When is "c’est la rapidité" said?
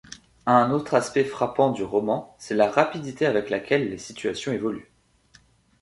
2.39-3.27